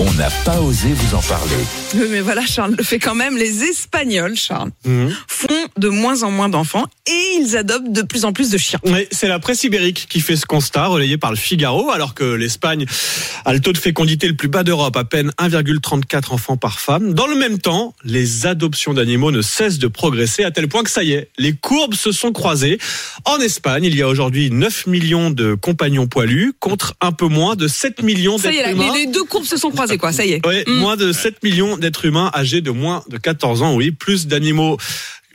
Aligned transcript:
On 0.00 0.12
n'a 0.12 0.30
pas 0.44 0.60
osé 0.60 0.92
vous 0.92 1.16
en 1.16 1.22
parler. 1.22 1.56
Oui, 1.96 2.06
mais 2.10 2.20
voilà, 2.20 2.46
Charles 2.46 2.76
le 2.78 2.84
fait 2.84 3.00
quand 3.00 3.16
même. 3.16 3.36
Les 3.36 3.64
Espagnols, 3.64 4.36
Charles, 4.36 4.70
font 5.26 5.48
de 5.76 5.88
moins 5.88 6.22
en 6.22 6.30
moins 6.30 6.48
d'enfants 6.48 6.86
et 7.08 7.38
ils 7.40 7.56
adoptent 7.56 7.90
de 7.90 8.02
plus 8.02 8.24
en 8.24 8.32
plus 8.32 8.50
de 8.50 8.58
chiens. 8.58 8.78
Oui, 8.84 9.08
c'est 9.10 9.26
la 9.26 9.40
presse 9.40 9.64
ibérique 9.64 10.06
qui 10.08 10.20
fait 10.20 10.36
ce 10.36 10.46
constat, 10.46 10.86
relayé 10.86 11.18
par 11.18 11.30
le 11.30 11.36
Figaro, 11.36 11.90
alors 11.90 12.14
que 12.14 12.22
l'Espagne 12.22 12.86
a 13.44 13.52
le 13.52 13.58
taux 13.58 13.72
de 13.72 13.78
fécondité 13.78 14.28
le 14.28 14.34
plus 14.36 14.46
bas 14.46 14.62
d'Europe, 14.62 14.96
à 14.96 15.02
peine 15.02 15.32
1,34 15.40 16.32
enfants 16.32 16.56
par 16.56 16.78
femme. 16.78 17.12
Dans 17.14 17.26
le 17.26 17.34
même 17.34 17.58
temps, 17.58 17.92
les 18.04 18.46
adoptions 18.46 18.94
d'animaux 18.94 19.32
ne 19.32 19.42
cessent 19.42 19.78
de 19.78 19.88
progresser 19.88 20.44
à 20.44 20.52
tel 20.52 20.68
point 20.68 20.84
que 20.84 20.90
ça 20.90 21.02
y 21.02 21.10
est, 21.12 21.28
les 21.38 21.54
courbes 21.54 21.94
se 21.94 22.12
sont 22.12 22.30
croisées. 22.30 22.78
En 23.24 23.38
Espagne, 23.40 23.82
il 23.84 23.96
y 23.96 24.02
a 24.02 24.06
aujourd'hui 24.08 24.50
9 24.52 24.86
millions 24.86 25.30
de 25.30 25.54
compagnons 25.54 26.06
poilus 26.06 26.52
contre 26.60 26.94
un 27.00 27.10
peu 27.10 27.26
moins 27.26 27.56
de 27.56 27.66
7 27.66 28.02
millions 28.04 28.38
Ça 28.38 28.52
y 28.52 28.58
est, 28.58 28.58
d'êtres 28.58 28.70
humains. 28.70 28.92
les, 28.94 29.06
les 29.06 29.12
deux 29.12 29.24
courbes 29.24 29.44
se 29.44 29.56
sont 29.56 29.70
croisées, 29.70 29.87
quoi. 29.96 30.12
Ça 30.12 30.24
y 30.26 30.32
est. 30.32 30.46
Ouais, 30.46 30.64
Mm. 30.66 30.72
moins 30.74 30.96
de 30.96 31.12
7 31.12 31.42
millions 31.42 31.76
d'êtres 31.78 32.04
humains 32.04 32.30
âgés 32.34 32.60
de 32.60 32.70
moins 32.70 33.02
de 33.08 33.16
14 33.16 33.62
ans, 33.62 33.74
oui, 33.74 33.90
plus 33.92 34.26
d'animaux 34.26 34.76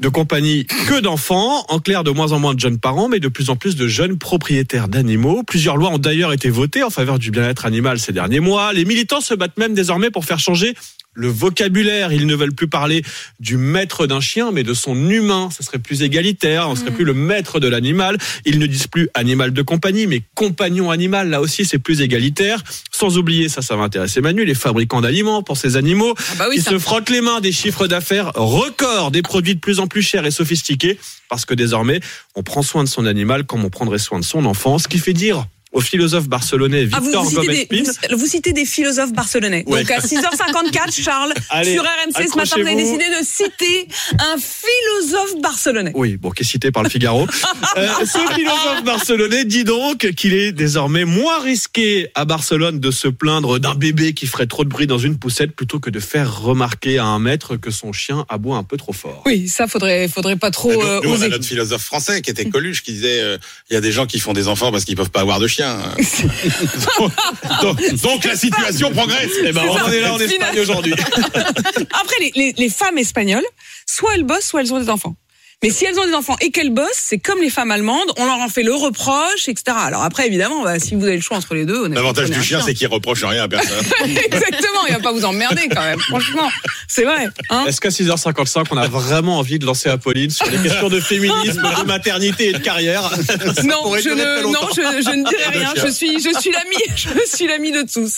de 0.00 0.08
compagnie 0.08 0.66
que 0.66 1.00
d'enfants, 1.00 1.64
en 1.68 1.78
clair 1.78 2.02
de 2.02 2.10
moins 2.10 2.32
en 2.32 2.40
moins 2.40 2.54
de 2.54 2.60
jeunes 2.60 2.78
parents, 2.78 3.08
mais 3.08 3.20
de 3.20 3.28
plus 3.28 3.50
en 3.50 3.56
plus 3.56 3.76
de 3.76 3.86
jeunes 3.86 4.18
propriétaires 4.18 4.88
d'animaux. 4.88 5.42
Plusieurs 5.46 5.76
lois 5.76 5.90
ont 5.90 5.98
d'ailleurs 5.98 6.32
été 6.32 6.50
votées 6.50 6.82
en 6.82 6.90
faveur 6.90 7.18
du 7.20 7.30
bien-être 7.30 7.66
animal 7.66 8.00
ces 8.00 8.12
derniers 8.12 8.40
mois. 8.40 8.72
Les 8.72 8.84
militants 8.84 9.20
se 9.20 9.34
battent 9.34 9.58
même 9.58 9.74
désormais 9.74 10.10
pour 10.10 10.24
faire 10.24 10.40
changer 10.40 10.74
le 11.14 11.28
vocabulaire. 11.28 12.12
Ils 12.12 12.26
ne 12.26 12.34
veulent 12.34 12.54
plus 12.54 12.68
parler 12.68 13.02
du 13.40 13.56
maître 13.56 14.06
d'un 14.06 14.20
chien, 14.20 14.50
mais 14.52 14.62
de 14.62 14.74
son 14.74 15.08
humain. 15.10 15.48
Ça 15.50 15.62
serait 15.62 15.78
plus 15.78 16.02
égalitaire, 16.02 16.68
on 16.68 16.76
serait 16.76 16.90
plus 16.90 17.04
le 17.04 17.14
maître 17.14 17.60
de 17.60 17.68
l'animal. 17.68 18.18
Ils 18.44 18.58
ne 18.58 18.66
disent 18.66 18.86
plus 18.86 19.08
animal 19.14 19.52
de 19.52 19.62
compagnie, 19.62 20.06
mais 20.06 20.22
compagnon 20.34 20.90
animal. 20.90 21.28
Là 21.30 21.40
aussi, 21.40 21.64
c'est 21.64 21.78
plus 21.78 22.00
égalitaire. 22.00 22.62
Sans 22.90 23.18
oublier, 23.18 23.48
ça, 23.48 23.62
ça 23.62 23.76
va 23.76 23.82
intéresser 23.84 24.20
Manu, 24.20 24.44
les 24.44 24.54
fabricants 24.54 25.00
d'aliments 25.00 25.42
pour 25.42 25.56
ces 25.56 25.76
animaux. 25.76 26.14
Ah 26.32 26.34
bah 26.38 26.46
oui, 26.50 26.60
ça- 26.60 26.70
se 26.70 26.78
frottent 26.78 27.10
les 27.10 27.20
mains 27.20 27.40
des 27.40 27.52
chiffres 27.52 27.86
d'affaires 27.86 28.32
records, 28.34 29.10
des 29.10 29.22
produits 29.22 29.54
de 29.54 29.60
plus 29.60 29.80
en 29.80 29.86
plus 29.86 30.02
chers 30.02 30.24
et 30.26 30.30
sophistiqués, 30.30 30.98
parce 31.28 31.44
que 31.44 31.54
désormais, 31.54 32.00
on 32.34 32.42
prend 32.42 32.62
soin 32.62 32.84
de 32.84 32.88
son 32.88 33.06
animal 33.06 33.44
comme 33.44 33.64
on 33.64 33.70
prendrait 33.70 33.98
soin 33.98 34.18
de 34.18 34.24
son 34.24 34.44
enfant, 34.44 34.78
ce 34.78 34.88
qui 34.88 34.98
fait 34.98 35.12
dire 35.12 35.46
au 35.72 35.80
philosophe 35.80 36.28
barcelonais 36.28 36.88
Ah, 36.92 36.98
vous, 36.98 37.04
Victor 37.06 37.24
vous 37.24 37.42
citez 37.42 37.66
des, 37.66 37.82
vous, 37.82 38.18
vous 38.18 38.26
citez 38.26 38.52
des 38.52 38.64
philosophes 38.64 39.12
barcelonais. 39.12 39.64
Ouais. 39.66 39.80
Donc 39.80 39.90
à 39.90 39.98
6h54, 39.98 41.02
Charles, 41.02 41.32
Allez, 41.50 41.72
sur 41.72 41.82
RMC 41.82 42.28
ce 42.28 42.36
matin, 42.36 42.56
vous 42.56 42.66
avez 42.66 42.76
décidé 42.76 43.04
de 43.04 43.24
citer 43.24 43.88
un 44.18 44.36
philosophe 44.36 45.40
barcelonais. 45.40 45.92
Oui, 45.94 46.16
bon, 46.16 46.30
qui 46.30 46.42
est 46.42 46.46
cité 46.46 46.70
par 46.70 46.82
le 46.82 46.88
Figaro. 46.88 47.26
Euh, 47.76 47.88
ce 48.04 48.18
philosophe 48.34 48.84
barcelonais 48.84 49.46
dit 49.46 49.64
donc 49.64 50.10
qu'il 50.14 50.34
est 50.34 50.52
désormais 50.52 51.06
moins 51.06 51.40
risqué 51.40 52.08
à 52.14 52.26
Barcelone 52.26 52.80
de 52.80 52.90
se 52.90 53.08
plaindre 53.08 53.58
d'un 53.58 53.74
bébé 53.74 54.12
qui 54.12 54.26
ferait 54.26 54.46
trop 54.46 54.64
de 54.64 54.68
bruit 54.68 54.86
dans 54.86 54.98
une 54.98 55.18
poussette 55.18 55.52
plutôt 55.52 55.80
que 55.80 55.88
de 55.88 55.98
faire 55.98 56.42
remarquer 56.42 56.98
à 56.98 57.06
un 57.06 57.18
maître 57.18 57.56
que 57.56 57.70
son 57.70 57.92
chien 57.92 58.26
aboie 58.28 58.56
un 58.56 58.62
peu 58.62 58.76
trop 58.76 58.92
fort. 58.92 59.22
Oui, 59.24 59.48
ça 59.48 59.66
faudrait, 59.68 60.06
faudrait 60.08 60.36
pas 60.36 60.50
trop 60.50 60.72
Nous, 60.72 60.82
euh, 60.82 61.00
nous, 61.02 61.10
on 61.10 61.22
a 61.22 61.28
notre 61.28 61.46
philosophe 61.46 61.82
français 61.82 62.20
qui 62.20 62.30
était 62.30 62.44
Coluche 62.44 62.82
qui 62.82 62.92
disait 62.92 63.20
euh, 63.20 63.38
il 63.70 63.74
y 63.74 63.76
a 63.76 63.80
des 63.80 63.92
gens 63.92 64.06
qui 64.06 64.18
font 64.18 64.34
des 64.34 64.48
enfants 64.48 64.70
parce 64.70 64.84
qu'ils 64.84 64.96
peuvent 64.96 65.10
pas 65.10 65.20
avoir 65.20 65.40
de 65.40 65.46
chien. 65.46 65.61
donc, 67.62 67.94
donc 68.02 68.24
la 68.24 68.36
situation 68.36 68.90
progresse. 68.90 69.30
Eh 69.44 69.52
ben, 69.52 69.62
on 69.68 69.72
en 69.72 69.90
est 69.90 70.00
là 70.00 70.14
en 70.14 70.18
Espagne 70.18 70.60
aujourd'hui. 70.60 70.94
Après, 70.94 72.16
les, 72.20 72.32
les, 72.34 72.54
les 72.56 72.68
femmes 72.68 72.98
espagnoles, 72.98 73.44
soit 73.86 74.14
elles 74.14 74.24
bossent, 74.24 74.46
soit 74.46 74.60
elles 74.60 74.72
ont 74.72 74.80
des 74.80 74.90
enfants. 74.90 75.14
Mais 75.62 75.70
si 75.70 75.84
elles 75.84 75.96
ont 75.96 76.04
des 76.04 76.14
enfants 76.14 76.36
et 76.40 76.50
qu'elles 76.50 76.70
bossent, 76.70 76.88
c'est 76.94 77.18
comme 77.18 77.40
les 77.40 77.48
femmes 77.48 77.70
allemandes, 77.70 78.10
on 78.16 78.24
leur 78.26 78.38
en 78.38 78.48
fait 78.48 78.64
le 78.64 78.74
reproche, 78.74 79.48
etc. 79.48 79.76
Alors 79.78 80.02
après, 80.02 80.26
évidemment, 80.26 80.64
bah, 80.64 80.80
si 80.80 80.96
vous 80.96 81.04
avez 81.04 81.14
le 81.14 81.22
choix 81.22 81.36
entre 81.36 81.54
les 81.54 81.64
deux, 81.64 81.86
L'avantage 81.88 82.30
du 82.30 82.42
chien, 82.42 82.60
c'est 82.60 82.74
qu'il 82.74 82.88
reproche 82.88 83.22
rien 83.22 83.44
à 83.44 83.48
personne. 83.48 83.84
Exactement, 84.04 84.86
il 84.88 84.94
va 84.94 85.00
pas 85.00 85.12
vous 85.12 85.24
emmerder 85.24 85.68
quand 85.72 85.82
même. 85.82 86.00
Franchement, 86.00 86.48
c'est 86.88 87.04
vrai. 87.04 87.28
Hein 87.50 87.64
Est-ce 87.68 87.80
qu'à 87.80 87.90
6h55, 87.90 88.66
on 88.72 88.76
a 88.76 88.88
vraiment 88.88 89.38
envie 89.38 89.60
de 89.60 89.66
lancer 89.66 89.88
Apolline 89.88 90.30
sur 90.30 90.46
les 90.50 90.58
questions 90.58 90.88
de 90.88 90.98
féminisme, 90.98 91.62
de 91.62 91.86
maternité 91.86 92.48
et 92.48 92.52
de 92.52 92.58
carrière? 92.58 93.10
Non, 93.64 93.94
je 93.96 94.08
ne, 94.08 94.42
non, 94.42 94.52
longtemps. 94.52 94.68
je, 94.74 94.82
je 94.82 95.10
ne 95.16 95.28
dirai 95.28 95.58
rien. 95.58 95.72
Je 95.76 95.88
suis, 95.90 96.20
je 96.20 96.40
suis 96.40 96.50
l'ami, 96.50 96.76
je 96.96 97.36
suis 97.36 97.46
l'ami 97.46 97.70
de 97.70 97.82
tous. 97.82 98.16